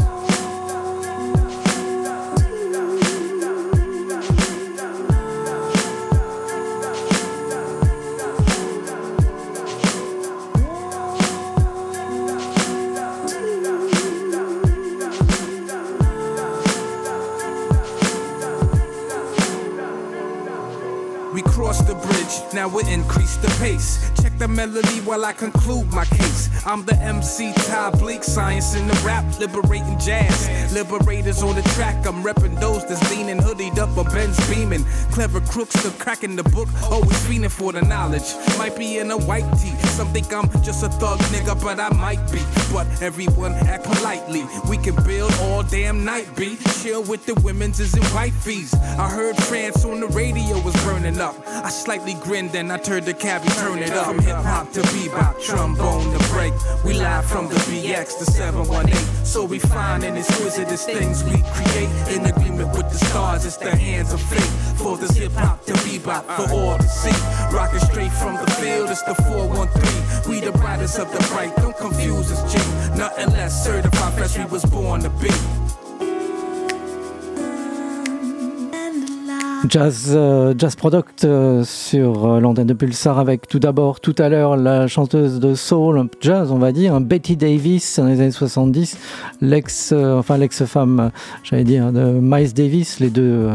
[21.31, 24.08] We crossed the bridge, now we increase the pace.
[24.39, 26.49] The melody while I conclude my case.
[26.65, 30.73] I'm the MC Ty Bleak, science in the rap, liberating jazz.
[30.73, 34.85] Liberators on the track, I'm repping those that's leaning, hoodied up or Ben's beaming.
[35.11, 38.33] Clever crooks still cracking the book, always feeling for the knowledge.
[38.57, 41.89] Might be in a white tee, some think I'm just a thug nigga, but I
[41.89, 42.39] might be.
[42.71, 44.45] But everyone act politely.
[44.69, 48.73] We can build all damn night, be chill with the women's is in white fees.
[48.73, 51.35] I heard trance on the radio was burning up.
[51.45, 54.15] I slightly grinned and I turned the cabbie, turn it up.
[54.29, 56.53] Hip hop to bebop, trombone to break.
[56.85, 58.95] We live from the BX to 718.
[59.25, 61.89] So we find and exquisite as things we create.
[62.13, 64.53] In agreement with the stars, it's the hands of fate.
[64.77, 67.09] For this hip hop to bebop, for all to see.
[67.51, 70.29] Rocking straight from the field, it's the 413.
[70.29, 72.59] We the brightest of the bright, don't confuse us, G.
[72.95, 75.31] Nothing less certified, fresh we was born to be.
[79.67, 84.29] Jazz, euh, jazz Product euh, sur euh, l'antenne de Pulsar avec tout d'abord, tout à
[84.29, 88.31] l'heure, la chanteuse de soul, jazz, on va dire, hein, Betty Davis dans les années
[88.31, 88.97] 70,
[89.41, 91.11] l'ex, euh, enfin l'ex-femme,
[91.43, 93.01] j'allais dire, de Miles Davis.
[93.01, 93.49] Les deux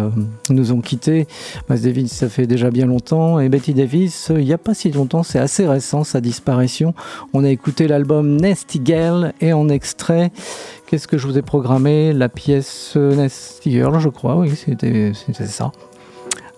[0.51, 1.27] nous ont quittés.
[1.71, 4.91] Miles Davis, ça fait déjà bien longtemps, et Betty Davis, il n'y a pas si
[4.91, 6.93] longtemps, c'est assez récent sa disparition.
[7.33, 10.33] On a écouté l'album Nasty Girl et en extrait.
[10.87, 12.13] Qu'est-ce que je vous ai programmé?
[12.13, 15.73] La pièce Nasty Girl, je crois, oui, c'était ça.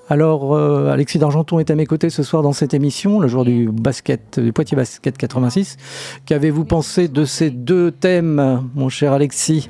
[0.09, 3.45] Alors, euh, Alexis d'Argenton est à mes côtés ce soir dans cette émission, le jour
[3.45, 5.77] du basket, du Poitiers Basket 86.
[6.27, 9.69] Qu'avez-vous pensé de ces deux thèmes, mon cher Alexis?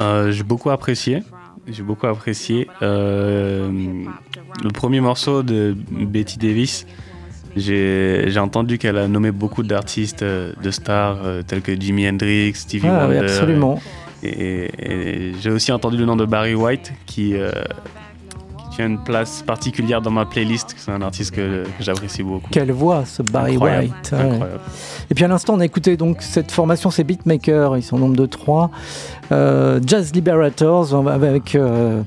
[0.00, 1.22] Euh, j'ai beaucoup apprécié.
[1.68, 2.66] J'ai beaucoup apprécié.
[2.80, 3.70] Euh,
[4.62, 6.86] le premier morceau de Betty Davis,
[7.56, 12.86] j'ai entendu qu'elle a nommé beaucoup d'artistes, de stars euh, tels que Jimi Hendrix, Stevie
[12.88, 13.18] Ah oui, Wonder.
[13.30, 13.80] absolument.
[14.22, 17.50] Et, et j'ai aussi entendu le nom de Barry White qui, euh,
[18.80, 20.74] qui une place particulière dans ma playlist.
[20.76, 22.48] C'est un artiste que, que j'apprécie beaucoup.
[22.50, 24.10] Quelle voix, ce Barry Incroyable, White.
[24.12, 24.18] ouais.
[24.18, 24.60] incroyable.
[25.10, 28.00] Et puis à l'instant, on a écouté donc cette formation, c'est Beatmaker, ils sont au
[28.00, 28.70] nombre de trois.
[29.32, 32.02] Euh, Jazz Liberators, avec, euh,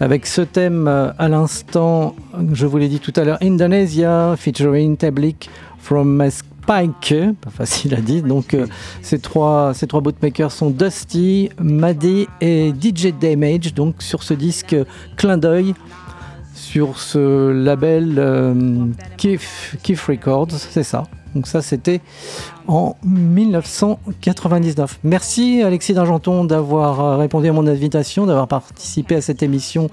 [0.00, 2.14] avec ce thème euh, à l'instant,
[2.52, 8.00] je vous l'ai dit tout à l'heure, Indonesia, featuring Tablik from Spike, pas facile à
[8.00, 8.22] dire.
[8.22, 8.66] Donc euh,
[9.02, 14.74] ces trois, ces trois bootmakers sont Dusty, Maddy et DJ Damage, donc sur ce disque
[14.74, 14.84] euh,
[15.16, 15.74] clin d'œil
[16.70, 18.54] sur ce label euh,
[20.06, 21.02] Records, c'est ça.
[21.34, 22.00] Donc ça c'était
[22.68, 25.00] en 1999.
[25.02, 29.90] Merci Alexis d'Argenton d'avoir euh, répondu à mon invitation, d'avoir participé à cette émission,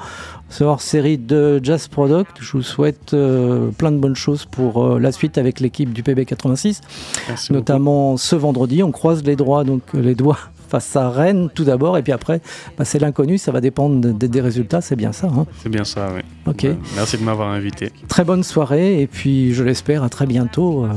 [0.50, 2.38] ce hors-série de Jazz Product.
[2.40, 6.04] Je vous souhaite euh, plein de bonnes choses pour euh, la suite avec l'équipe du
[6.04, 6.82] PB86,
[7.28, 8.84] Merci notamment ce vendredi.
[8.84, 12.42] On croise les doigts, donc les doigts face à Rennes tout d'abord, et puis après,
[12.78, 15.28] bah, c'est l'inconnu, ça va dépendre de- des résultats, c'est bien ça.
[15.28, 15.46] hein.
[15.62, 16.22] C'est bien ça, oui.
[16.46, 16.64] Ok.
[16.64, 17.92] Ouais, merci de m'avoir invité.
[18.08, 20.90] Très bonne soirée et puis je l'espère à très bientôt euh,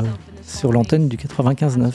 [0.44, 1.92] sur l'antenne du 95.9.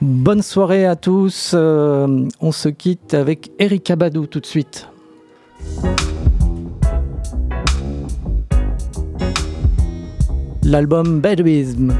[0.00, 1.52] Bonne soirée à tous.
[1.54, 4.88] euh, on se quitte avec Erika Badou tout de suite.
[10.64, 11.92] L'album Bedouism.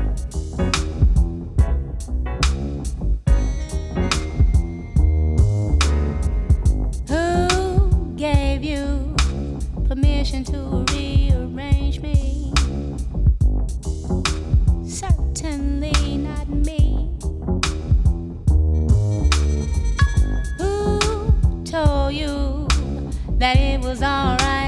[10.45, 12.53] To rearrange me?
[14.87, 17.11] Certainly not me.
[20.59, 22.67] Who told you
[23.39, 24.68] that it was alright